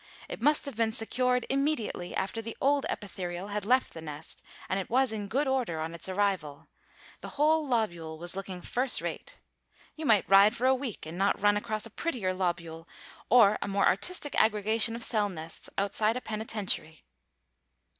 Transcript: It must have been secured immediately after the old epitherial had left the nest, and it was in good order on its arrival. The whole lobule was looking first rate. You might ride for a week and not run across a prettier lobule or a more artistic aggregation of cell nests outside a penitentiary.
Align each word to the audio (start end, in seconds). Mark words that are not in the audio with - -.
It 0.27 0.41
must 0.41 0.65
have 0.65 0.75
been 0.75 0.93
secured 0.93 1.45
immediately 1.47 2.15
after 2.15 2.41
the 2.41 2.57
old 2.59 2.87
epitherial 2.89 3.49
had 3.51 3.67
left 3.67 3.93
the 3.93 4.01
nest, 4.01 4.41
and 4.67 4.79
it 4.79 4.89
was 4.89 5.11
in 5.11 5.27
good 5.27 5.47
order 5.47 5.79
on 5.79 5.93
its 5.93 6.09
arrival. 6.09 6.67
The 7.19 7.37
whole 7.37 7.67
lobule 7.67 8.17
was 8.17 8.35
looking 8.35 8.63
first 8.63 8.99
rate. 8.99 9.37
You 9.95 10.07
might 10.07 10.27
ride 10.27 10.55
for 10.55 10.65
a 10.65 10.73
week 10.73 11.05
and 11.05 11.19
not 11.19 11.39
run 11.39 11.55
across 11.55 11.85
a 11.85 11.91
prettier 11.91 12.33
lobule 12.33 12.87
or 13.29 13.59
a 13.61 13.67
more 13.67 13.85
artistic 13.85 14.33
aggregation 14.41 14.95
of 14.95 15.03
cell 15.03 15.29
nests 15.29 15.69
outside 15.77 16.17
a 16.17 16.21
penitentiary. 16.21 17.03